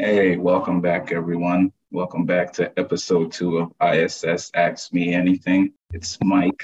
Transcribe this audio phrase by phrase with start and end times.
[0.00, 1.72] Hey, welcome back, everyone.
[1.90, 5.72] Welcome back to episode two of ISS Ask Me Anything.
[5.92, 6.62] It's Mike,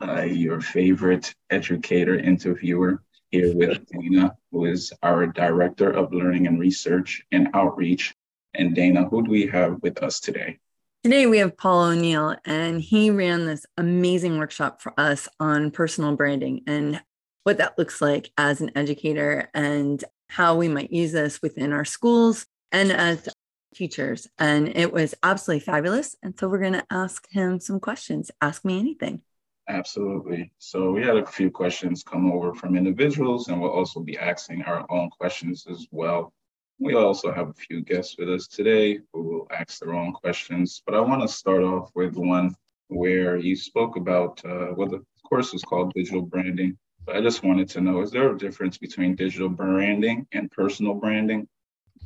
[0.00, 3.02] uh, your favorite educator interviewer,
[3.32, 8.14] here with Dana, who is our Director of Learning and Research and Outreach.
[8.54, 10.60] And Dana, who do we have with us today?
[11.02, 16.14] Today we have Paul O'Neil, and he ran this amazing workshop for us on personal
[16.14, 17.02] branding and
[17.42, 21.84] what that looks like as an educator and how we might use this within our
[21.84, 23.28] schools and as
[23.74, 24.26] teachers.
[24.38, 26.16] And it was absolutely fabulous.
[26.22, 28.30] And so we're going to ask him some questions.
[28.40, 29.22] Ask me anything.
[29.68, 30.50] Absolutely.
[30.58, 34.62] So we had a few questions come over from individuals, and we'll also be asking
[34.62, 36.32] our own questions as well.
[36.80, 40.82] We also have a few guests with us today who will ask their own questions.
[40.86, 42.54] But I want to start off with one
[42.86, 46.78] where you spoke about uh, what the course is called digital branding.
[47.04, 50.94] But I just wanted to know is there a difference between digital branding and personal
[50.94, 51.46] branding?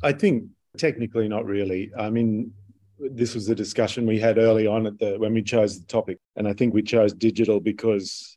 [0.02, 0.44] I think
[0.78, 1.90] technically not really.
[1.98, 2.52] I mean,
[2.98, 6.18] this was a discussion we had early on at the when we chose the topic,
[6.36, 8.36] and I think we chose digital because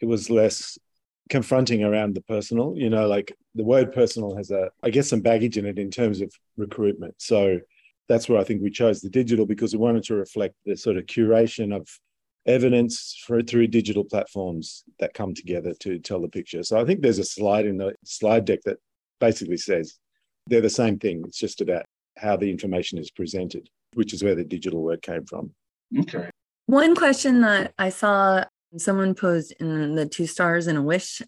[0.00, 0.78] it was less
[1.30, 2.74] confronting around the personal.
[2.76, 5.90] You know, like the word personal has a, I guess, some baggage in it in
[5.90, 7.14] terms of recruitment.
[7.18, 7.60] So
[8.08, 10.96] that's where I think we chose the digital because we wanted to reflect the sort
[10.96, 11.88] of curation of
[12.46, 16.62] evidence for, through digital platforms that come together to tell the picture.
[16.62, 18.78] So I think there's a slide in the slide deck that
[19.20, 19.98] basically says
[20.46, 21.24] they're the same thing.
[21.26, 21.84] It's just about
[22.18, 25.52] how the information is presented, which is where the digital work came from.
[25.98, 26.30] Okay.
[26.66, 28.44] One question that I saw
[28.76, 31.20] someone posed in the two stars and a wish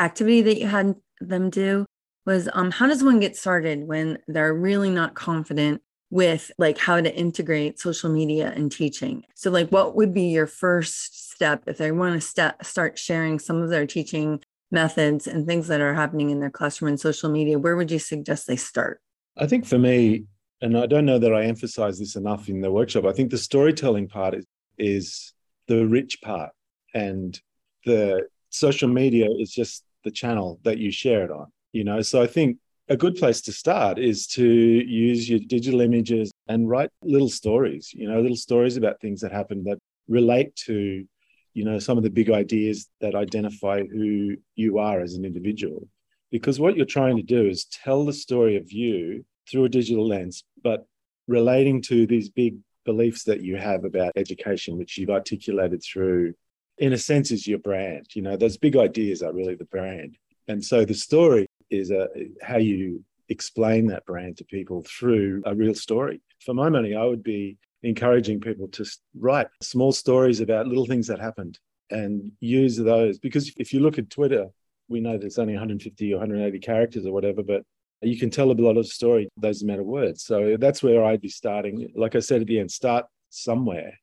[0.00, 1.86] activity that you had them do
[2.26, 7.00] was um, how does one get started when they're really not confident with like how
[7.00, 11.78] to integrate social media and teaching so like what would be your first step if
[11.78, 15.94] they want to st- start sharing some of their teaching methods and things that are
[15.94, 19.00] happening in their classroom and social media, where would you suggest they start?
[19.36, 20.24] I think for me,
[20.60, 23.38] and I don't know that I emphasize this enough in the workshop, I think the
[23.38, 24.44] storytelling part is,
[24.78, 25.32] is
[25.66, 26.50] the rich part.
[26.94, 27.40] And
[27.84, 31.46] the social media is just the channel that you share it on.
[31.72, 35.80] You know, so I think a good place to start is to use your digital
[35.80, 39.78] images and write little stories, you know, little stories about things that happen that
[40.08, 41.06] relate to
[41.54, 45.88] you know some of the big ideas that identify who you are as an individual.
[46.30, 50.06] Because what you're trying to do is tell the story of you through a digital
[50.06, 50.86] lens but
[51.26, 56.34] relating to these big beliefs that you have about education which you've articulated through
[56.78, 58.06] in a sense is your brand.
[58.14, 60.16] You know those big ideas are really the brand.
[60.48, 62.08] And so the story is a,
[62.42, 66.20] how you explain that brand to people through a real story.
[66.44, 68.84] For my money i would be encouraging people to
[69.18, 71.58] write small stories about little things that happened
[71.90, 73.18] and use those.
[73.18, 74.46] Because if you look at Twitter,
[74.88, 77.62] we know there's only 150 or 180 characters or whatever, but
[78.02, 80.24] you can tell a lot of story those amount of words.
[80.24, 81.90] So that's where I'd be starting.
[81.94, 83.98] Like I said at the end, start somewhere.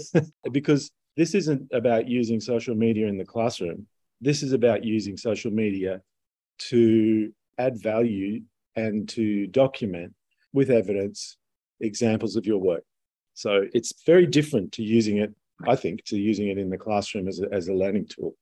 [0.52, 3.86] because this isn't about using social media in the classroom.
[4.20, 6.02] This is about using social media
[6.58, 8.42] to add value
[8.74, 10.14] and to document
[10.52, 11.36] with evidence
[11.80, 12.84] examples of your work.
[13.36, 15.32] So it's very different to using it,
[15.66, 18.34] I think, to using it in the classroom as a, as a learning tool.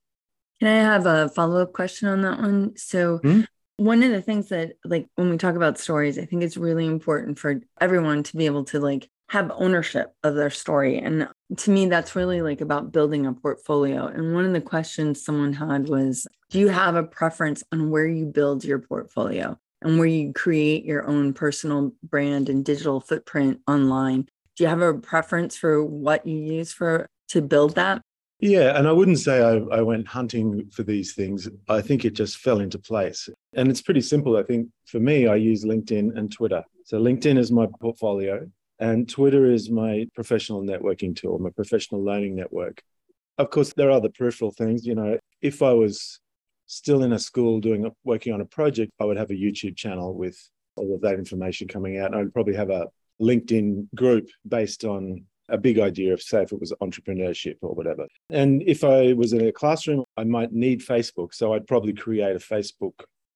[0.61, 2.77] Can I have a follow up question on that one?
[2.77, 3.41] So, hmm?
[3.75, 6.85] one of the things that, like, when we talk about stories, I think it's really
[6.85, 10.97] important for everyone to be able to, like, have ownership of their story.
[10.99, 11.27] And
[11.57, 14.07] to me, that's really like about building a portfolio.
[14.07, 18.07] And one of the questions someone had was Do you have a preference on where
[18.07, 23.61] you build your portfolio and where you create your own personal brand and digital footprint
[23.67, 24.29] online?
[24.55, 28.01] Do you have a preference for what you use for to build that?
[28.39, 31.47] Yeah, and I wouldn't say I, I, went hunting for these things.
[31.69, 33.29] I think it just fell into place.
[33.53, 34.35] And it's pretty simple.
[34.35, 36.63] I think for me, I use LinkedIn and Twitter.
[36.83, 38.45] So LinkedIn is my portfolio,
[38.79, 42.83] and Twitter is my professional networking tool, my professional learning network.
[43.37, 44.85] Of course, there are other peripheral things.
[44.85, 46.19] You know, if I was
[46.67, 50.13] still in a school doing working on a project, I would have a YouTube channel
[50.13, 50.37] with
[50.75, 52.13] all of that information coming out.
[52.13, 52.87] And I'd probably have a
[53.21, 58.07] LinkedIn group based on a big idea of, say, if it was entrepreneurship or whatever.
[58.29, 61.33] And if I was in a classroom, I might need Facebook.
[61.33, 62.93] So I'd probably create a Facebook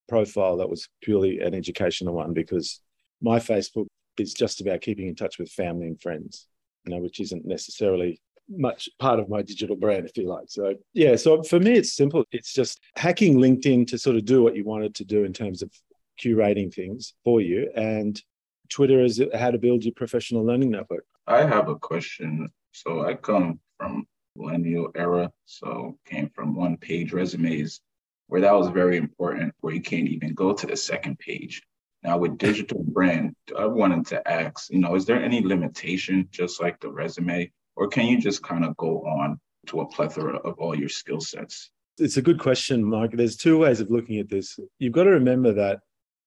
[0.08, 2.82] profile that was purely an educational one because
[3.22, 3.86] my Facebook
[4.18, 6.48] is just about keeping in touch with family and friends,
[6.86, 10.46] you know, which isn't necessarily much part of my digital brand, if you like.
[10.50, 12.26] So, yeah, so for me, it's simple.
[12.32, 15.62] It's just hacking LinkedIn to sort of do what you wanted to do in terms
[15.62, 15.72] of
[16.20, 18.22] curating things for you and
[18.70, 21.06] Twitter is how to build your professional learning network.
[21.28, 22.50] I have a question.
[22.72, 27.82] So I come from millennial era, so came from one page resumes
[28.28, 31.64] where that was very important, where you can't even go to the second page.
[32.04, 36.62] Now with digital brand, I wanted to ask, you know, is there any limitation just
[36.62, 40.60] like the resume, or can you just kind of go on to a plethora of
[40.60, 41.72] all your skill sets?
[41.98, 43.12] It's a good question, Mike.
[43.14, 44.58] There's two ways of looking at this.
[44.78, 45.80] You've got to remember that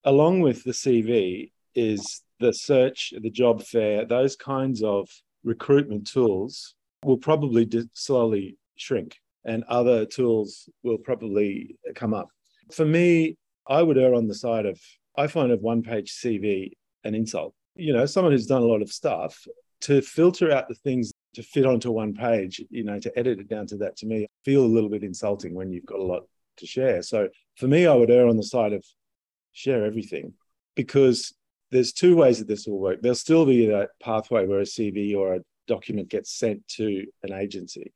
[0.04, 5.08] along with the CV is the search, the job fair, those kinds of
[5.44, 6.74] recruitment tools
[7.04, 12.28] will probably slowly shrink and other tools will probably come up.
[12.72, 13.36] For me,
[13.66, 14.80] I would err on the side of,
[15.16, 16.72] I find a one page CV
[17.04, 17.54] an insult.
[17.74, 19.46] You know, someone who's done a lot of stuff
[19.82, 23.48] to filter out the things to fit onto one page, you know, to edit it
[23.48, 26.22] down to that to me feel a little bit insulting when you've got a lot
[26.58, 27.02] to share.
[27.02, 28.84] So for me, I would err on the side of
[29.52, 30.34] share everything
[30.76, 31.32] because
[31.72, 33.00] there's two ways that this will work.
[33.00, 37.32] There'll still be that pathway where a CV or a document gets sent to an
[37.32, 37.92] agency.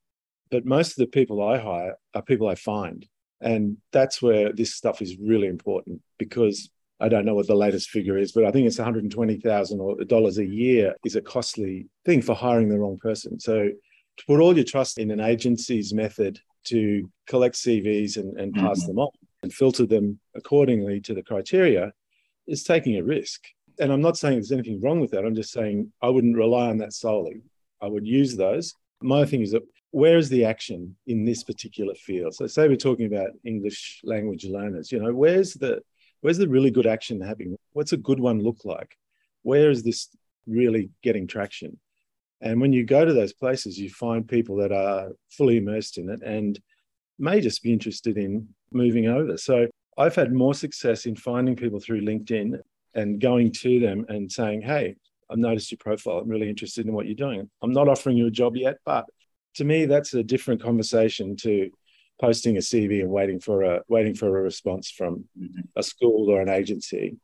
[0.51, 3.07] But most of the people I hire are people I find.
[3.41, 7.91] And that's where this stuff is really important because I don't know what the latest
[7.91, 12.71] figure is, but I think it's $120,000 a year is a costly thing for hiring
[12.71, 13.39] the wrong person.
[13.39, 18.55] So to put all your trust in an agency's method to collect CVs and, and
[18.55, 18.87] pass mm-hmm.
[18.87, 19.11] them on
[19.43, 21.93] and filter them accordingly to the criteria
[22.47, 23.45] is taking a risk.
[23.79, 25.25] And I'm not saying there's anything wrong with that.
[25.25, 27.43] I'm just saying I wouldn't rely on that solely.
[27.81, 28.75] I would use those.
[29.03, 32.35] My thing is that where is the action in this particular field?
[32.35, 35.81] So say we're talking about English language learners, you know, where's the
[36.21, 37.57] where's the really good action happening?
[37.73, 38.97] What's a good one look like?
[39.43, 40.09] Where is this
[40.47, 41.79] really getting traction?
[42.41, 46.11] And when you go to those places, you find people that are fully immersed in
[46.11, 46.59] it and
[47.19, 49.37] may just be interested in moving over.
[49.37, 52.61] So I've had more success in finding people through LinkedIn
[52.97, 54.97] and going to them and saying, Hey,
[55.31, 56.19] I've noticed your profile.
[56.19, 57.49] I'm really interested in what you're doing.
[57.63, 59.07] I'm not offering you a job yet, but
[59.57, 61.71] to me, that's a different conversation to
[62.21, 65.25] posting a CV and waiting for a waiting for a response from
[65.77, 67.17] a school or an agency.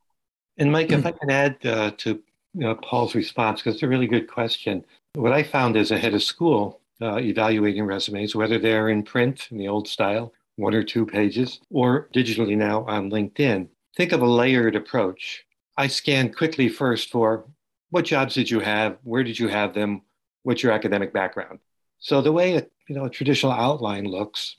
[0.57, 2.21] And Mike, if I can add uh, to
[2.53, 4.85] you know, Paul's response, because it's a really good question.
[5.15, 9.47] What I found as a head of school uh, evaluating resumes, whether they're in print
[9.51, 14.21] in the old style, one or two pages, or digitally now on LinkedIn, think of
[14.21, 15.45] a layered approach.
[15.75, 17.45] I scan quickly first for
[17.89, 18.97] what jobs did you have?
[19.03, 20.01] Where did you have them?
[20.43, 21.59] What's your academic background?
[21.99, 24.57] So the way a, you know, a traditional outline looks,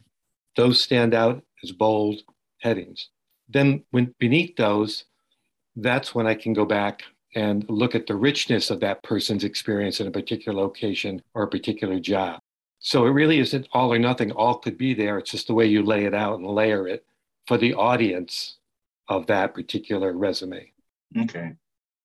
[0.57, 2.23] those stand out as bold
[2.61, 3.09] headings.
[3.49, 5.05] Then when beneath those,
[5.77, 7.03] that's when I can go back
[7.35, 11.49] and look at the richness of that person's experience in a particular location or a
[11.49, 12.41] particular job.
[12.79, 14.31] So it really isn't all or nothing.
[14.33, 15.19] All could be there.
[15.19, 17.05] It's just the way you lay it out and layer it
[17.47, 18.59] for the audience
[19.09, 20.71] of that particular resume.
[21.23, 21.53] Okay.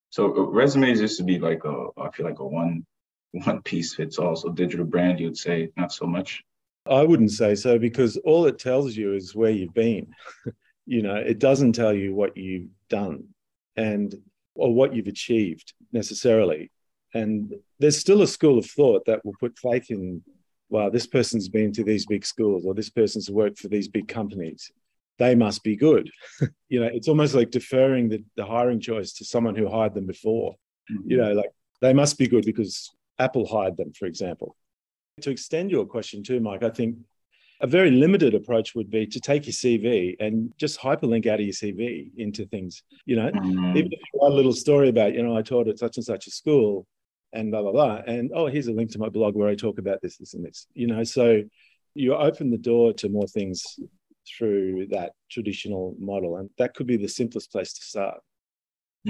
[0.09, 2.85] So uh, resumes used to be like a, I feel like a one
[3.31, 4.35] one piece fits all.
[4.35, 6.43] So digital brand, you'd say not so much.
[6.89, 10.07] I wouldn't say so because all it tells you is where you've been.
[10.85, 13.25] you know, it doesn't tell you what you've done
[13.75, 14.15] and
[14.55, 16.71] or what you've achieved necessarily.
[17.13, 20.23] And there's still a school of thought that will put faith in,
[20.69, 24.07] wow, this person's been to these big schools or this person's worked for these big
[24.07, 24.71] companies
[25.19, 26.09] they must be good.
[26.69, 30.07] you know, it's almost like deferring the, the hiring choice to someone who hired them
[30.07, 30.55] before.
[30.91, 31.11] Mm-hmm.
[31.11, 31.51] You know, like
[31.81, 32.89] they must be good because
[33.19, 34.55] Apple hired them, for example.
[35.21, 36.97] To extend your question too, Mike, I think
[37.61, 41.45] a very limited approach would be to take your CV and just hyperlink out of
[41.45, 42.83] your CV into things.
[43.05, 43.77] You know, mm-hmm.
[43.77, 46.05] even if you write a little story about, you know, I taught at such and
[46.05, 46.87] such a school
[47.33, 48.01] and blah, blah, blah.
[48.07, 50.45] And oh, here's a link to my blog where I talk about this, this, and
[50.45, 50.67] this.
[50.73, 51.43] You know, so
[51.93, 53.77] you open the door to more things
[54.37, 56.37] through that traditional model.
[56.37, 58.19] And that could be the simplest place to start.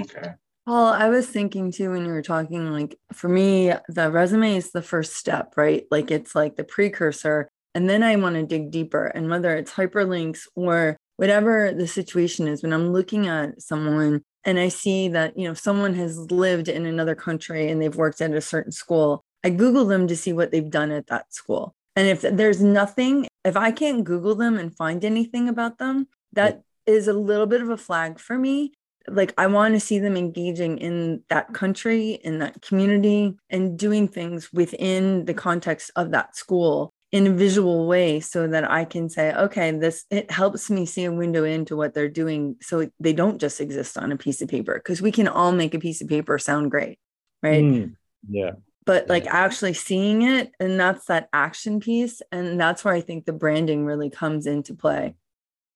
[0.00, 0.34] Okay.
[0.66, 4.70] Paul, I was thinking too when you were talking, like for me, the resume is
[4.70, 5.84] the first step, right?
[5.90, 7.48] Like it's like the precursor.
[7.74, 9.06] And then I want to dig deeper.
[9.06, 14.58] And whether it's hyperlinks or whatever the situation is, when I'm looking at someone and
[14.58, 18.32] I see that, you know, someone has lived in another country and they've worked at
[18.32, 21.74] a certain school, I Google them to see what they've done at that school.
[22.00, 26.62] And if there's nothing, if I can't Google them and find anything about them, that
[26.86, 28.72] is a little bit of a flag for me.
[29.06, 34.08] Like, I want to see them engaging in that country, in that community, and doing
[34.08, 39.10] things within the context of that school in a visual way so that I can
[39.10, 43.12] say, okay, this it helps me see a window into what they're doing so they
[43.12, 46.00] don't just exist on a piece of paper because we can all make a piece
[46.00, 46.98] of paper sound great,
[47.42, 47.62] right?
[47.62, 48.52] Mm, yeah
[48.86, 53.24] but like actually seeing it and that's that action piece and that's where i think
[53.24, 55.14] the branding really comes into play.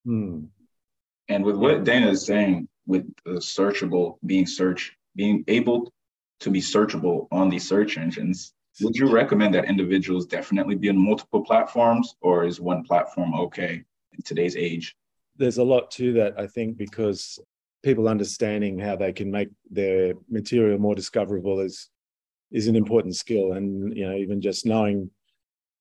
[0.05, 0.45] Hmm.
[1.29, 5.93] and with what dana is saying with the searchable being search being able
[6.41, 10.99] to be searchable on these search engines would you recommend that individuals definitely be on
[10.99, 14.97] multiple platforms or is one platform okay in today's age?
[15.37, 17.39] There's a lot to that i think because
[17.85, 21.91] people understanding how they can make their material more discoverable is
[22.51, 23.53] is an important skill.
[23.53, 25.11] And you know even just knowing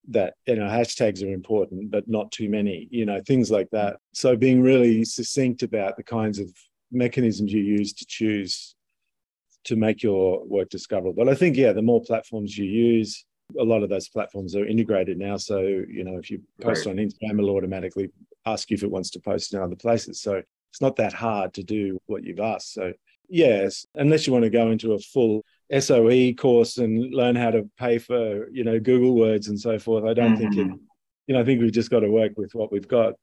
[0.09, 3.97] that you know hashtags are important but not too many you know things like that.
[4.13, 6.49] So being really succinct about the kinds of
[6.91, 8.75] mechanisms you use to choose
[9.65, 11.23] to make your work discoverable.
[11.23, 13.25] But i think yeah the more platforms you use
[13.59, 15.37] a lot of those platforms are integrated now.
[15.37, 16.91] So you know if you post right.
[16.91, 18.09] on instagram it'll automatically
[18.45, 20.21] ask you if it wants to post in other places.
[20.21, 20.41] So
[20.71, 22.73] it's not that hard to do what you've asked.
[22.73, 22.93] So
[23.29, 25.43] yes unless you want to go into a full
[25.79, 30.05] SOE course and learn how to pay for you know Google Words and so forth.
[30.05, 30.41] I don't mm-hmm.
[30.41, 30.83] think it, mm-hmm.
[31.27, 33.13] you know I think we've just got to work with what we've got.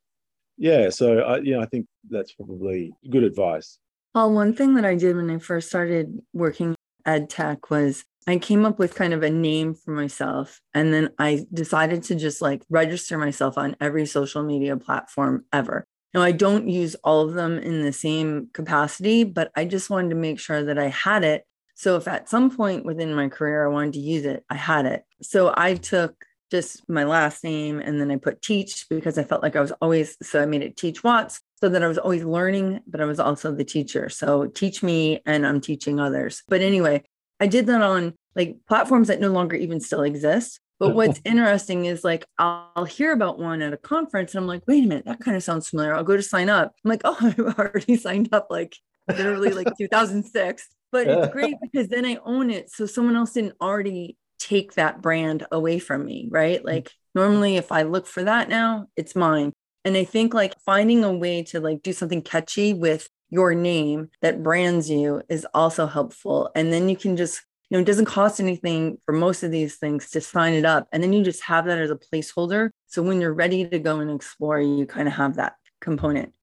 [0.57, 3.79] Yeah, so I you know I think that's probably good advice.
[4.15, 6.75] Well, one thing that I did when I first started working
[7.07, 10.61] ed tech was I came up with kind of a name for myself.
[10.75, 15.87] And then I decided to just like register myself on every social media platform ever.
[16.13, 20.11] Now, I don't use all of them in the same capacity, but I just wanted
[20.11, 21.45] to make sure that I had it
[21.81, 24.85] so if at some point within my career I wanted to use it, I had
[24.85, 25.03] it.
[25.23, 26.15] So I took
[26.51, 29.73] just my last name and then I put teach because I felt like I was
[29.81, 33.07] always, so I made it teach Watts so that I was always learning, but I
[33.07, 34.11] was also the teacher.
[34.11, 36.43] So teach me and I'm teaching others.
[36.49, 37.03] But anyway,
[37.41, 40.61] I did that on like platforms that no longer even still exist.
[40.81, 44.63] But what's interesting is like I'll hear about one at a conference and I'm like,
[44.67, 45.95] wait a minute, that kind of sounds familiar.
[45.95, 46.75] I'll go to sign up.
[46.85, 48.77] I'm like, oh, I've already signed up like
[49.09, 52.71] literally like 2006 but it's great because then I own it.
[52.71, 56.61] So someone else didn't already take that brand away from me, right?
[56.61, 56.65] Mm.
[56.65, 59.53] Like normally if I look for that now, it's mine.
[59.85, 64.09] And I think like finding a way to like do something catchy with your name
[64.21, 66.51] that brands you is also helpful.
[66.55, 69.77] And then you can just, you know, it doesn't cost anything for most of these
[69.77, 70.89] things to sign it up.
[70.93, 72.71] And then you just have that as a placeholder.
[72.89, 76.35] So when you're ready to go and explore, you kind of have that component.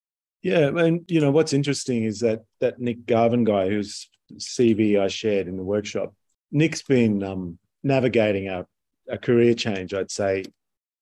[0.41, 5.07] Yeah, and you know what's interesting is that that Nick Garvin guy, who's CV I
[5.07, 6.13] shared in the workshop.
[6.51, 8.65] Nick's been um, navigating a,
[9.09, 10.45] a career change, I'd say,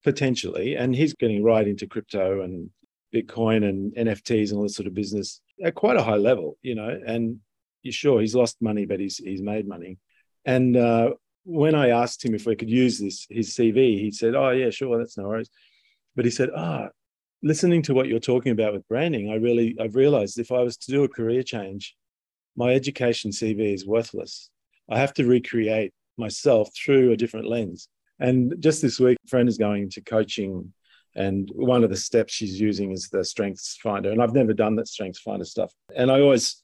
[0.03, 2.69] potentially, and he's getting right into crypto and
[3.13, 6.73] Bitcoin and NFTs and all this sort of business at quite a high level, you
[6.73, 6.99] know.
[7.05, 7.39] And
[7.83, 9.97] you're sure, he's lost money, but he's he's made money.
[10.45, 11.11] And uh,
[11.43, 14.69] when I asked him if we could use this his CV, he said, "Oh yeah,
[14.69, 15.49] sure, that's no worries."
[16.15, 16.89] But he said, "Ah, oh,
[17.45, 20.77] listening to what you're talking about with branding, I really I've realized if I was
[20.77, 21.95] to do a career change,
[22.55, 24.49] my education CV is worthless.
[24.89, 27.87] I have to recreate myself through a different lens.
[28.19, 30.73] And just this week, a friend is going into coaching,
[31.15, 34.11] and one of the steps she's using is the Strengths Finder.
[34.11, 35.71] And I've never done that Strengths Finder stuff.
[35.95, 36.63] And I always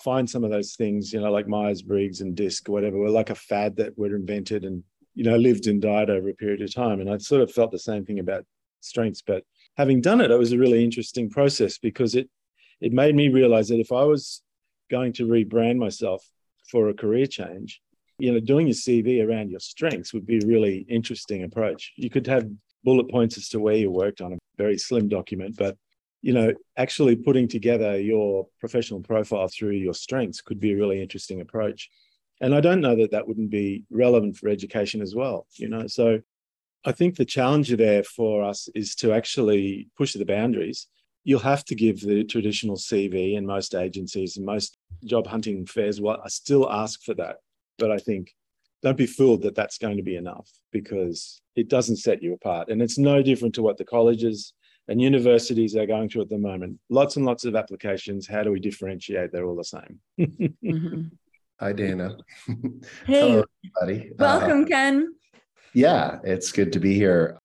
[0.00, 3.10] find some of those things, you know, like Myers Briggs and DISC or whatever, were
[3.10, 4.82] like a fad that were invented and,
[5.14, 7.00] you know, lived and died over a period of time.
[7.00, 8.44] And I sort of felt the same thing about
[8.80, 9.22] strengths.
[9.22, 9.44] But
[9.76, 12.28] having done it, it was a really interesting process because it
[12.80, 14.42] it made me realize that if I was
[14.90, 16.24] going to rebrand myself
[16.70, 17.80] for a career change,
[18.18, 21.92] you know, doing your CV around your strengths would be a really interesting approach.
[21.96, 22.48] You could have
[22.84, 25.76] bullet points as to where you worked on a very slim document, but
[26.22, 31.00] you know, actually putting together your professional profile through your strengths could be a really
[31.00, 31.88] interesting approach.
[32.40, 35.86] And I don't know that that wouldn't be relevant for education as well, you know.
[35.86, 36.20] So
[36.84, 40.86] I think the challenge there for us is to actually push the boundaries
[41.28, 46.00] you'll have to give the traditional CV, and most agencies and most job hunting fairs
[46.00, 47.36] will still ask for that.
[47.78, 48.34] But I think
[48.82, 52.70] don't be fooled that that's going to be enough because it doesn't set you apart.
[52.70, 54.54] And it's no different to what the colleges
[54.88, 56.78] and universities are going through at the moment.
[56.88, 58.26] Lots and lots of applications.
[58.26, 59.30] How do we differentiate?
[59.30, 60.00] They're all the same.
[60.18, 61.02] mm-hmm.
[61.60, 62.16] Hi, Dana.
[63.04, 63.44] Hey, Hello,
[63.80, 64.12] everybody.
[64.16, 65.14] Welcome, uh, Ken.
[65.74, 67.36] Yeah, it's good to be here.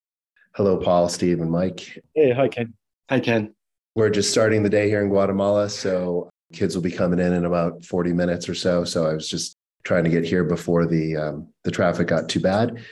[0.56, 2.00] Hello, Paul, Steve, and Mike.
[2.14, 2.76] Hey, hi, Ken.
[3.10, 3.56] Hi, Ken.
[3.96, 5.68] We're just starting the day here in Guatemala.
[5.68, 8.84] So kids will be coming in in about 40 minutes or so.
[8.84, 12.40] So I was just trying to get here before the um, the traffic got too
[12.40, 12.84] bad.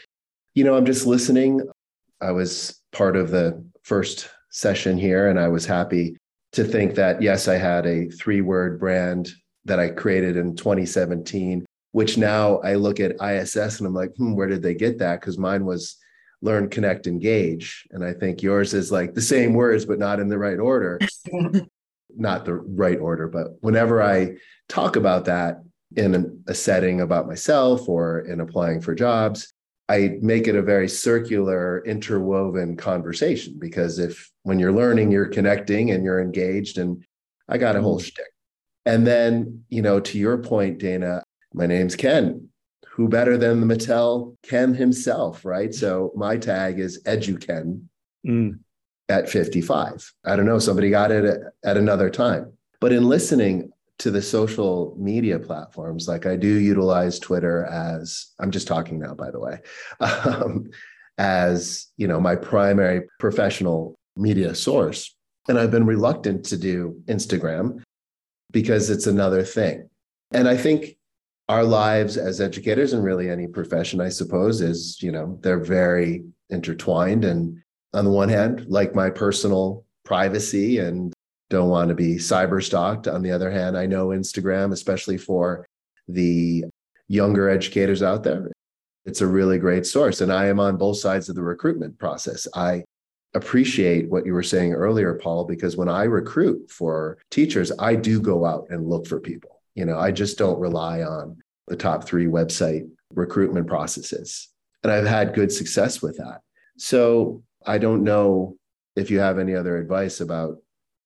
[0.55, 1.61] You know, I'm just listening.
[2.19, 6.17] I was part of the first session here, and I was happy
[6.53, 9.29] to think that yes, I had a three word brand
[9.65, 14.35] that I created in 2017, which now I look at ISS and I'm like, hmm,
[14.35, 15.19] where did they get that?
[15.19, 15.97] Because mine was
[16.41, 17.87] learn, connect, engage.
[17.91, 20.99] And I think yours is like the same words, but not in the right order.
[22.15, 24.35] not the right order, but whenever I
[24.67, 25.61] talk about that
[25.95, 29.53] in a setting about myself or in applying for jobs,
[29.91, 35.91] I make it a very circular, interwoven conversation because if when you're learning, you're connecting
[35.91, 37.03] and you're engaged, and
[37.49, 38.03] I got a whole mm.
[38.05, 38.31] shtick.
[38.85, 42.47] And then, you know, to your point, Dana, my name's Ken
[42.91, 45.73] who better than the Mattel Ken himself, right?
[45.73, 47.83] So my tag is EduKen
[48.27, 48.59] mm.
[49.09, 50.13] at 55.
[50.25, 52.53] I don't know, somebody got it at another time.
[52.79, 53.71] But in listening
[54.01, 59.13] to the social media platforms, like I do utilize Twitter as I'm just talking now,
[59.13, 59.59] by the way,
[59.99, 60.71] um,
[61.19, 65.15] as you know, my primary professional media source.
[65.47, 67.83] And I've been reluctant to do Instagram
[68.49, 69.87] because it's another thing.
[70.31, 70.97] And I think
[71.47, 76.23] our lives as educators and really any profession, I suppose, is, you know, they're very
[76.49, 77.23] intertwined.
[77.23, 77.61] And
[77.93, 81.13] on the one hand, like my personal privacy and
[81.51, 83.07] don't want to be cyber stalked.
[83.07, 85.67] On the other hand, I know Instagram, especially for
[86.07, 86.63] the
[87.07, 88.49] younger educators out there,
[89.05, 90.21] it's a really great source.
[90.21, 92.47] And I am on both sides of the recruitment process.
[92.55, 92.85] I
[93.33, 98.21] appreciate what you were saying earlier, Paul, because when I recruit for teachers, I do
[98.21, 99.61] go out and look for people.
[99.75, 104.47] You know, I just don't rely on the top three website recruitment processes.
[104.83, 106.41] And I've had good success with that.
[106.77, 108.55] So I don't know
[108.95, 110.57] if you have any other advice about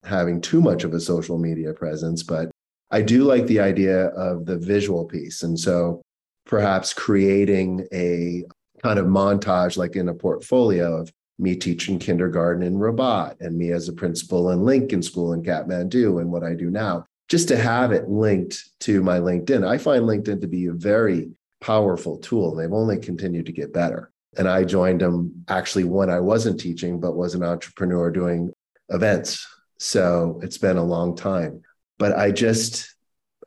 [0.05, 2.49] having too much of a social media presence, but
[2.91, 5.43] I do like the idea of the visual piece.
[5.43, 6.01] And so
[6.45, 8.43] perhaps creating a
[8.83, 13.71] kind of montage, like in a portfolio of me teaching kindergarten in Rabat and me
[13.71, 17.57] as a principal in Lincoln School in Kathmandu and what I do now, just to
[17.57, 19.67] have it linked to my LinkedIn.
[19.67, 21.31] I find LinkedIn to be a very
[21.61, 22.55] powerful tool.
[22.55, 24.11] They've only continued to get better.
[24.37, 28.51] And I joined them actually when I wasn't teaching, but was an entrepreneur doing
[28.89, 29.45] events.
[29.77, 31.61] So it's been a long time.
[31.97, 32.93] But I just,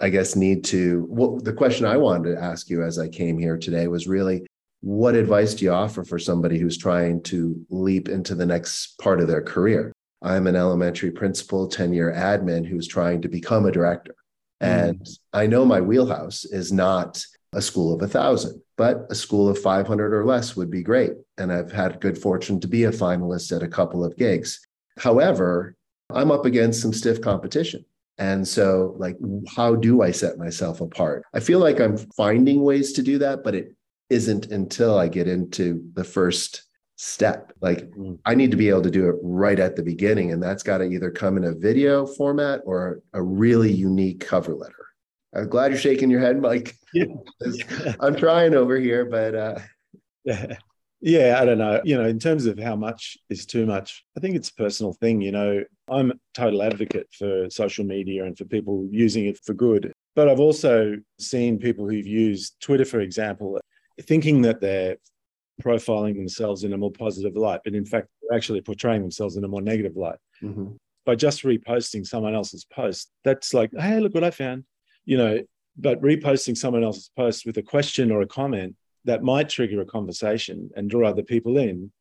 [0.00, 1.06] I guess, need to.
[1.08, 4.46] Well, the question I wanted to ask you as I came here today was really
[4.80, 9.20] what advice do you offer for somebody who's trying to leap into the next part
[9.20, 9.92] of their career?
[10.22, 14.14] I'm an elementary principal, 10 year admin who's trying to become a director.
[14.60, 15.18] And mm.
[15.32, 19.58] I know my wheelhouse is not a school of a thousand, but a school of
[19.58, 21.12] 500 or less would be great.
[21.38, 24.60] And I've had good fortune to be a finalist at a couple of gigs.
[24.98, 25.74] However,
[26.10, 27.84] I'm up against some stiff competition.
[28.18, 29.16] And so, like,
[29.54, 31.24] how do I set myself apart?
[31.34, 33.76] I feel like I'm finding ways to do that, but it
[34.10, 36.64] isn't until I get into the first
[36.98, 37.52] step.
[37.60, 38.18] Like mm.
[38.24, 40.32] I need to be able to do it right at the beginning.
[40.32, 44.54] And that's got to either come in a video format or a really unique cover
[44.54, 44.74] letter.
[45.34, 46.74] I'm glad you're shaking your head, Mike.
[46.94, 47.04] Yeah.
[48.00, 49.58] I'm trying over here, but uh
[50.24, 50.56] yeah.
[51.00, 51.80] Yeah, I don't know.
[51.84, 54.94] You know, in terms of how much is too much, I think it's a personal
[54.94, 55.20] thing.
[55.20, 59.54] You know, I'm a total advocate for social media and for people using it for
[59.54, 59.92] good.
[60.14, 63.60] But I've also seen people who've used Twitter, for example,
[64.02, 64.96] thinking that they're
[65.62, 69.44] profiling themselves in a more positive light, but in fact, they're actually portraying themselves in
[69.44, 70.18] a more negative light.
[70.42, 70.72] Mm-hmm.
[71.04, 74.64] By just reposting someone else's post, that's like, hey, look what I found,
[75.04, 75.42] you know.
[75.76, 78.74] But reposting someone else's post with a question or a comment
[79.04, 81.92] that might trigger a conversation and draw other people in,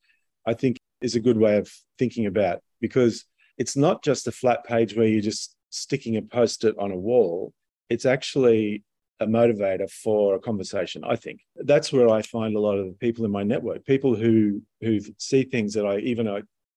[0.45, 3.26] I think is a good way of thinking about because
[3.58, 6.98] it's not just a flat page where you're just sticking a post it on a
[6.98, 7.54] wall.
[7.89, 8.84] It's actually
[9.20, 12.93] a motivator for a conversation i think that's where i find a lot of the
[12.93, 16.28] people in my network people who who see things that i even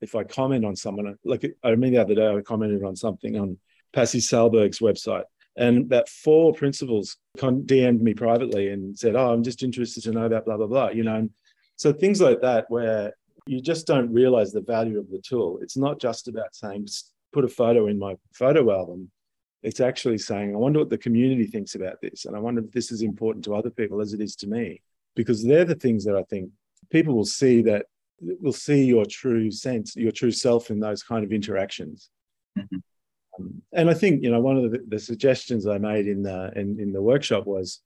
[0.01, 3.39] if i comment on someone like i remember the other day i commented on something
[3.39, 3.59] on
[3.93, 5.25] Pasi Sahlberg's website
[5.57, 10.25] and about four principals DM'd me privately and said, "Oh, I'm just interested to know
[10.25, 11.17] about blah blah blah," you know.
[11.17, 11.31] And
[11.77, 13.15] so things like that, where
[13.51, 15.59] you just don't realize the value of the tool.
[15.61, 16.87] It's not just about saying,
[17.33, 19.11] "Put a photo in my photo album."
[19.63, 22.25] It's actually saying, I wonder what the community thinks about this.
[22.25, 24.81] And I wonder if this is important to other people as it is to me.
[25.15, 26.51] Because they're the things that I think
[26.89, 27.85] people will see that
[28.21, 32.09] will see your true sense, your true self in those kind of interactions.
[32.59, 32.77] Mm-hmm.
[33.39, 36.53] Um, and I think, you know, one of the, the suggestions I made in the
[36.57, 37.83] in, in the workshop was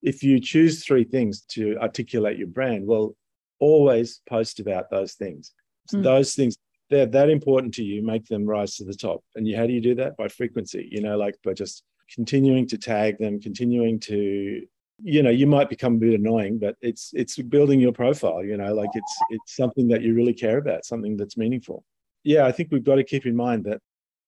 [0.00, 3.16] if you choose three things to articulate your brand, well,
[3.62, 5.52] always post about those things.
[5.92, 6.02] Mm.
[6.02, 6.56] Those things
[6.90, 9.24] they're that important to you, make them rise to the top.
[9.34, 10.16] And you, how do you do that?
[10.18, 14.66] By frequency, you know, like by just continuing to tag them, continuing to,
[15.02, 18.56] you know, you might become a bit annoying, but it's it's building your profile, you
[18.56, 21.84] know, like it's it's something that you really care about, something that's meaningful.
[22.24, 23.80] Yeah, I think we've got to keep in mind that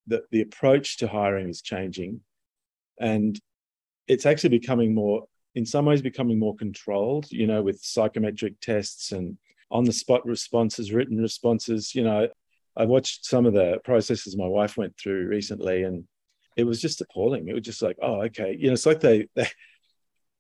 [0.07, 2.21] that the approach to hiring is changing
[3.01, 3.41] and
[4.07, 9.13] it's actually becoming more in some ways becoming more controlled you know with psychometric tests
[9.13, 9.37] and
[9.71, 12.29] on the spot responses written responses you know
[12.77, 16.05] I watched some of the processes my wife went through recently, and
[16.57, 17.49] it was just appalling.
[17.49, 19.49] It was just like, oh, okay, you know, it's like they, they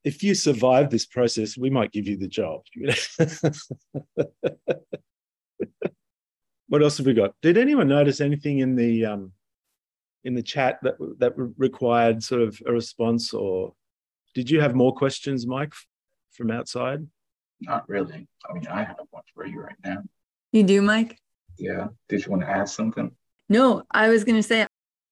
[0.02, 2.62] if you survive this process, we might give you the job.
[6.68, 7.34] what else have we got?
[7.40, 9.32] Did anyone notice anything in the um,
[10.24, 13.74] in the chat that that required sort of a response, or
[14.34, 15.72] did you have more questions, Mike,
[16.32, 17.06] from outside?
[17.60, 18.26] Not really.
[18.48, 20.02] I mean, I have one for you right now.
[20.52, 21.18] You do, Mike?
[21.56, 21.88] Yeah.
[22.08, 23.12] Did you want to add something?
[23.48, 24.66] No, I was going to say,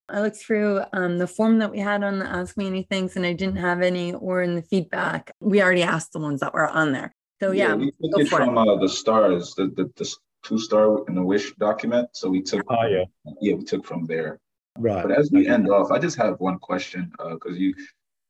[0.09, 3.25] I looked through um, the form that we had on the Ask Me Anythings, and
[3.25, 5.33] I didn't have any, or in the feedback.
[5.41, 7.15] We already asked the ones that were on there.
[7.41, 11.05] So yeah, yeah we took it from uh, the stars, the, the, the two star
[11.09, 12.09] in the wish document.
[12.13, 12.65] So we took.
[12.69, 13.05] Oh yeah.
[13.41, 14.39] Yeah, we took from there.
[14.79, 15.03] Right.
[15.03, 17.75] But as we end off, I just have one question because uh, you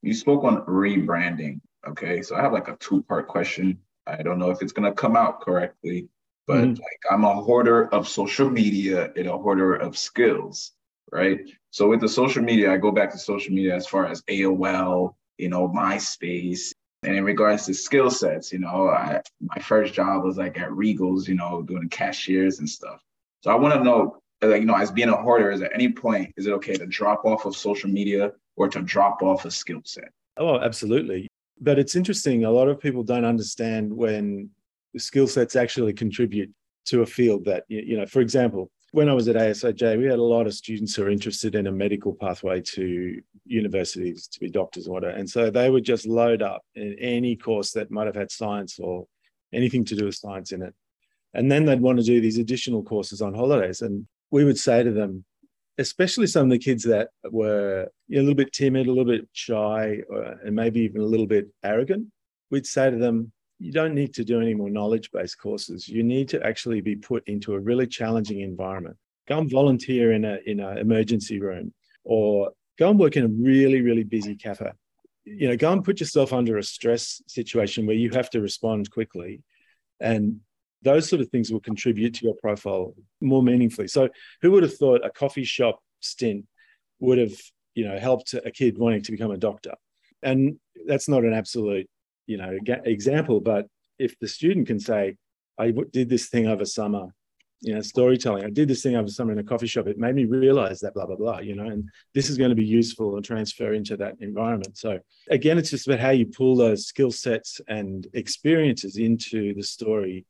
[0.02, 1.60] you spoke on rebranding.
[1.86, 3.78] Okay, so I have like a two part question.
[4.06, 6.08] I don't know if it's gonna come out correctly,
[6.46, 6.70] but mm-hmm.
[6.70, 10.72] like I'm a hoarder of social media and a hoarder of skills,
[11.10, 11.40] right?
[11.70, 15.14] So with the social media, I go back to social media as far as AOL,
[15.38, 16.72] you know, MySpace,
[17.04, 20.70] and in regards to skill sets, you know, I, my first job was like at
[20.70, 23.00] Regals, you know, doing cashiers and stuff.
[23.42, 25.72] So I want to know, Uh, like, you know, as being a hoarder, is at
[25.74, 29.44] any point is it okay to drop off of social media or to drop off
[29.44, 30.11] a skill set?
[30.37, 31.28] Oh, absolutely.
[31.61, 32.44] But it's interesting.
[32.44, 34.50] A lot of people don't understand when
[34.96, 36.50] skill sets actually contribute
[36.87, 40.18] to a field that, you know, for example, when I was at ASIJ, we had
[40.18, 44.50] a lot of students who are interested in a medical pathway to universities to be
[44.50, 45.16] doctors and whatever.
[45.16, 48.78] And so they would just load up in any course that might have had science
[48.78, 49.07] or
[49.52, 50.74] anything to do with science in it.
[51.33, 53.81] And then they'd want to do these additional courses on holidays.
[53.81, 55.25] And we would say to them,
[55.79, 59.05] especially some of the kids that were you know, a little bit timid, a little
[59.05, 62.09] bit shy, or, and maybe even a little bit arrogant,
[62.51, 65.87] we'd say to them, you don't need to do any more knowledge based courses.
[65.87, 68.97] You need to actually be put into a really challenging environment.
[69.29, 73.29] Go and volunteer in a in an emergency room, or go and work in a
[73.29, 74.73] really really busy cafe.
[75.25, 78.90] You know, go and put yourself under a stress situation where you have to respond
[78.90, 79.42] quickly,
[80.01, 80.40] and
[80.83, 83.88] those sort of things will contribute to your profile more meaningfully.
[83.88, 84.09] So,
[84.40, 86.47] who would have thought a coffee shop stint
[87.01, 87.35] would have
[87.75, 89.75] you know helped a kid wanting to become a doctor?
[90.23, 91.88] And that's not an absolute
[92.27, 93.66] you know example but
[93.99, 95.16] if the student can say
[95.59, 97.09] i did this thing over summer
[97.61, 100.14] you know storytelling i did this thing over summer in a coffee shop it made
[100.14, 103.16] me realize that blah blah blah you know and this is going to be useful
[103.16, 104.99] and transfer into that environment so
[105.31, 110.25] again it's just about how you pull those skill sets and experiences into the story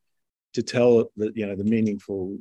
[0.55, 2.39] to tell the you know the meaningful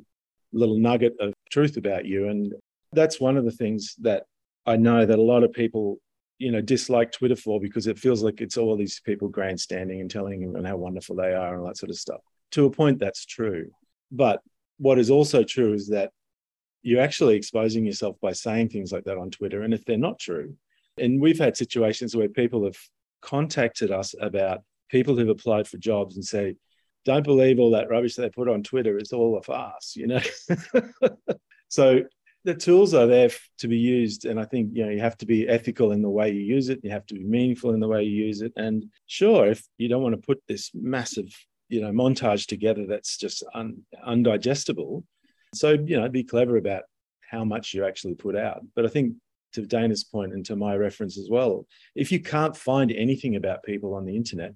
[0.52, 2.28] little nugget of truth about you.
[2.28, 2.52] And
[2.92, 4.24] that's one of the things that
[4.66, 5.98] i know that a lot of people
[6.38, 10.10] you know dislike Twitter for because it feels like it's all these people grandstanding and
[10.10, 12.20] telling everyone how wonderful they are and all that sort of stuff.
[12.52, 13.70] To a point, that's true,
[14.10, 14.40] but
[14.78, 16.10] what is also true is that
[16.82, 20.18] you're actually exposing yourself by saying things like that on Twitter, and if they're not
[20.18, 20.56] true,
[20.98, 22.76] and we've had situations where people have
[23.20, 26.56] contacted us about people who've applied for jobs and say,
[27.04, 30.20] "Don't believe all that rubbish they put on Twitter; it's all a farce," you know.
[31.68, 32.02] so
[32.44, 35.26] the tools are there to be used and i think you know you have to
[35.26, 36.80] be ethical in the way you use it.
[36.82, 38.52] You have to be meaningful in the way you use it.
[38.56, 41.28] And sure if you don't want to put this massive
[41.68, 45.04] you know montage together that's just un, undigestible
[45.54, 46.82] so you know be clever about
[47.20, 48.60] how much you actually put out.
[48.74, 49.14] But i think
[49.52, 53.62] to dana's point and to my reference as well if you can't find anything about
[53.62, 54.54] people on the internet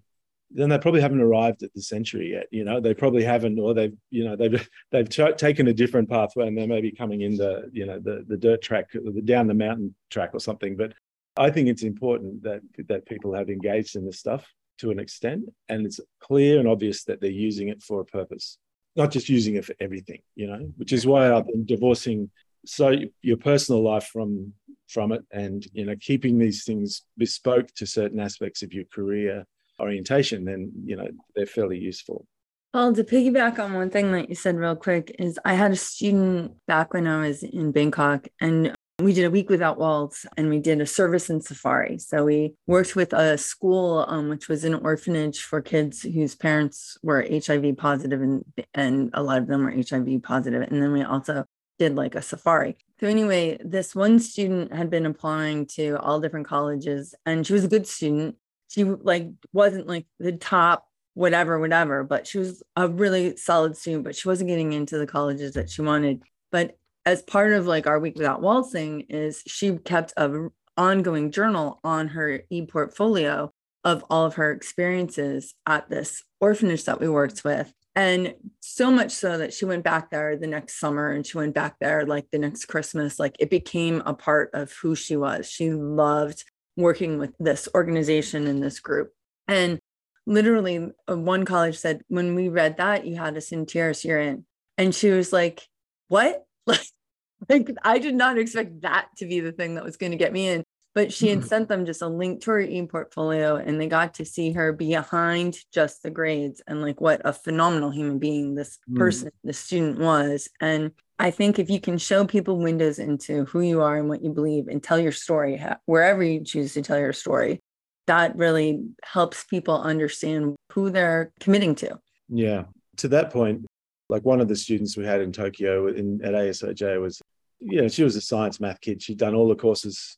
[0.51, 2.47] then they probably haven't arrived at the century yet.
[2.51, 6.09] You know, they probably haven't, or they've, you know, they've they've ch- taken a different
[6.09, 9.23] pathway and they may be coming in the, you know, the the dirt track, the
[9.23, 10.77] down the mountain track or something.
[10.77, 10.93] But
[11.37, 14.47] I think it's important that that people have engaged in this stuff
[14.79, 18.59] to an extent, and it's clear and obvious that they're using it for a purpose,
[18.95, 20.21] not just using it for everything.
[20.37, 22.31] You know, which is why I've been divorcing
[22.65, 24.53] so your personal life from
[24.89, 29.45] from it, and you know, keeping these things bespoke to certain aspects of your career
[29.81, 32.27] orientation, then you know they're fairly useful.
[32.75, 35.77] Well, to piggyback on one thing that you said real quick is I had a
[35.77, 40.49] student back when I was in Bangkok and we did a week without walls and
[40.49, 41.99] we did a service in safari.
[41.99, 46.97] So we worked with a school, um, which was an orphanage for kids whose parents
[47.03, 50.63] were HIV positive and, and a lot of them were HIV positive.
[50.63, 51.45] And then we also
[51.79, 52.77] did like a safari.
[53.01, 57.65] So anyway, this one student had been applying to all different colleges and she was
[57.65, 58.37] a good student
[58.77, 64.05] she like wasn't like the top whatever whatever but she was a really solid student
[64.05, 66.23] but she wasn't getting into the colleges that she wanted.
[66.53, 71.81] But as part of like our week without waltzing is she kept a ongoing journal
[71.83, 73.51] on her e-portfolio
[73.83, 77.73] of all of her experiences at this orphanage that we worked with.
[77.95, 81.55] And so much so that she went back there the next summer and she went
[81.55, 85.49] back there like the next christmas like it became a part of who she was.
[85.49, 86.45] She loved
[86.77, 89.13] working with this organization and this group.
[89.49, 89.79] And
[90.27, 94.21] literally, uh, one college said, when we read that, you had us in tears, you're
[94.21, 94.45] in.
[94.79, 95.67] And she was like,
[96.09, 96.45] What?
[96.67, 96.87] Like,
[97.49, 100.33] like I did not expect that to be the thing that was going to get
[100.33, 100.65] me in.
[100.97, 101.49] But she had mm-hmm.
[101.49, 105.59] sent them just a link to her e-portfolio and they got to see her behind
[105.71, 108.97] just the grades and like what a phenomenal human being this mm.
[108.97, 113.61] person the student was and i think if you can show people windows into who
[113.61, 116.99] you are and what you believe and tell your story wherever you choose to tell
[116.99, 117.61] your story
[118.07, 121.99] that really helps people understand who they're committing to
[122.31, 122.65] yeah
[122.97, 123.67] to that point
[124.09, 127.21] like one of the students we had in tokyo in at ASIJ was
[127.61, 130.17] you know she was a science math kid she'd done all the courses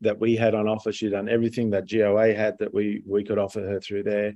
[0.00, 0.92] that we had on offer.
[0.92, 4.34] She'd done everything that GOA had that we we could offer her through there.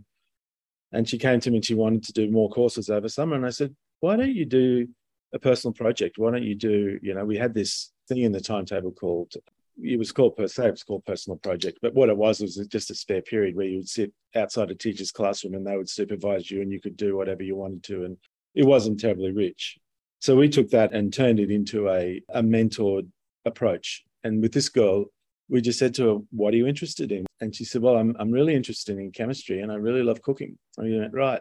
[0.92, 3.35] And she came to me and she wanted to do more courses over summer.
[3.35, 4.87] And I said, why don't you do
[5.33, 6.18] a personal project?
[6.18, 9.35] Why don't you do, you know, we had this thing in the timetable called,
[9.83, 11.79] it was called per se, it was called personal project.
[11.83, 14.74] But what it was was just a spare period where you would sit outside a
[14.74, 18.05] teacher's classroom and they would supervise you and you could do whatever you wanted to.
[18.05, 18.16] And
[18.55, 19.79] it wasn't terribly rich.
[20.20, 23.09] So we took that and turned it into a, a mentored
[23.44, 24.05] approach.
[24.22, 25.07] And with this girl,
[25.48, 27.26] we just said to her, What are you interested in?
[27.40, 30.59] And she said, Well, I'm, I'm really interested in chemistry and I really love cooking.
[30.78, 31.40] And we went, Right.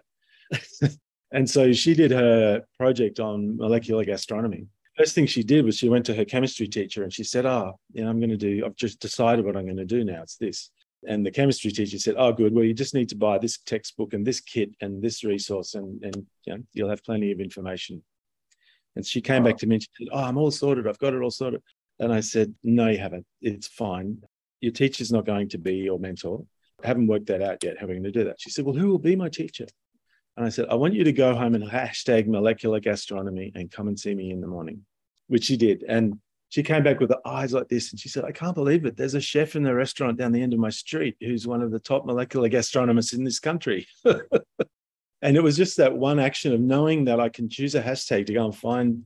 [1.31, 4.67] and so she did her project on molecular gastronomy.
[4.97, 7.79] First thing she did was she went to her chemistry teacher and she said, Oh,
[7.93, 10.21] you know, I'm going to do, I've just decided what I'm going to do now.
[10.21, 10.69] It's this.
[11.07, 12.53] And the chemistry teacher said, Oh, good.
[12.53, 16.01] Well, you just need to buy this textbook and this kit and this resource, and,
[16.03, 18.03] and you know, you'll have plenty of information.
[18.95, 20.87] And she came back to me and she said, Oh, I'm all sorted.
[20.87, 21.61] I've got it all sorted.
[21.99, 23.25] And I said, No, you haven't.
[23.41, 24.23] It's fine.
[24.61, 26.45] Your teacher's not going to be your mentor.
[26.83, 27.77] I haven't worked that out yet.
[27.79, 28.39] How are we going to do that?
[28.39, 29.67] She said, Well, who will be my teacher?
[30.35, 33.87] And I said, I want you to go home and hashtag molecular gastronomy and come
[33.87, 34.83] and see me in the morning,
[35.27, 35.83] which she did.
[35.87, 38.85] And she came back with her eyes like this and she said, I can't believe
[38.85, 38.97] it.
[38.97, 41.71] There's a chef in the restaurant down the end of my street who's one of
[41.71, 43.87] the top molecular gastronomists in this country.
[44.05, 48.27] and it was just that one action of knowing that I can choose a hashtag
[48.27, 49.05] to go and find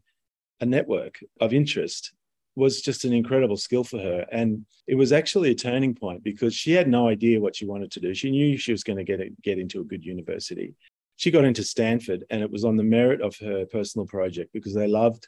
[0.59, 2.13] a network of interest
[2.57, 4.25] was just an incredible skill for her.
[4.31, 7.91] And it was actually a turning point because she had no idea what she wanted
[7.91, 8.15] to do.
[8.15, 10.73] She knew she was going to get, it, get into a good university.
[11.17, 14.73] She got into Stanford, and it was on the merit of her personal project because
[14.73, 15.27] they loved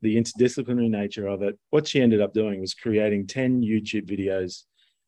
[0.00, 1.58] the interdisciplinary nature of it.
[1.68, 4.64] What she ended up doing was creating 10 YouTube videos,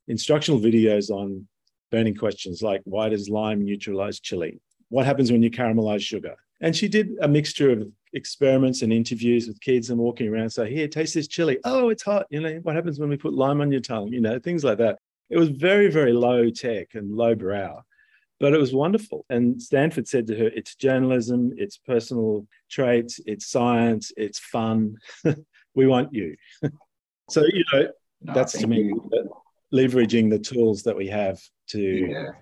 [0.09, 1.49] instructional videos on
[1.91, 4.61] burning questions like why does lime neutralize chili?
[4.91, 6.37] What happens when you caramelize sugar?
[6.63, 10.73] And she did a mixture of experiments and interviews with kids and walking around say
[10.73, 11.59] here taste this chili.
[11.65, 12.27] Oh it's hot.
[12.31, 14.09] You know what happens when we put lime on your tongue?
[14.09, 14.99] You know things like that.
[15.29, 17.83] It was very very low tech and low brow
[18.39, 19.25] but it was wonderful.
[19.31, 24.97] And stanford said to her it's journalism it's personal traits it's science it's fun.
[25.75, 26.37] We want you.
[27.31, 27.89] So you know
[28.21, 29.11] no, that's to me you.
[29.73, 32.33] leveraging the tools that we have to yeah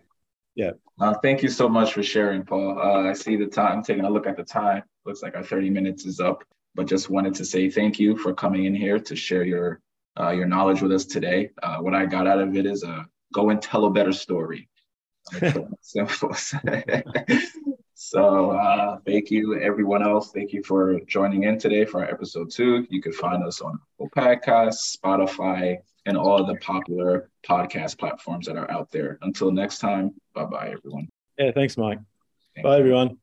[0.55, 0.73] yeah.
[1.01, 2.79] Uh, thank you so much for sharing, Paul.
[2.79, 4.83] Uh, I see the time, taking a look at the time.
[5.07, 8.35] Looks like our 30 minutes is up, but just wanted to say thank you for
[8.35, 9.81] coming in here to share your
[10.19, 11.51] uh, your knowledge with us today.
[11.63, 14.69] Uh, what I got out of it is uh, go and tell a better story.
[15.81, 16.35] Simple.
[17.95, 20.33] so uh, thank you, everyone else.
[20.33, 22.87] Thank you for joining in today for our episode two.
[22.91, 25.79] You can find us on Apple Podcasts, Spotify,
[26.11, 29.17] and all the popular podcast platforms that are out there.
[29.23, 31.09] Until next time, bye bye, everyone.
[31.39, 32.01] Yeah, thanks, Mike.
[32.57, 32.81] Thank bye, you.
[32.81, 33.17] everyone.